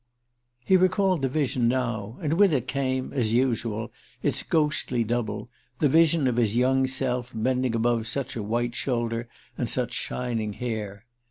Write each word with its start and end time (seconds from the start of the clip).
He 0.65 0.77
recalled 0.77 1.21
the 1.21 1.29
vision 1.29 1.67
now; 1.67 2.17
and 2.23 2.33
with 2.33 2.51
it 2.53 2.67
came, 2.67 3.13
as 3.13 3.33
usual, 3.33 3.91
its 4.23 4.41
ghostly 4.41 5.03
double: 5.03 5.47
the 5.77 5.89
vision 5.89 6.25
of 6.25 6.37
his 6.37 6.55
young 6.55 6.87
self 6.87 7.31
bending 7.35 7.75
above 7.75 8.07
such 8.07 8.35
a 8.35 8.41
white 8.41 8.73
shoulder 8.73 9.29
and 9.59 9.69
such 9.69 9.93
shining 9.93 10.53
hair. 10.53 11.05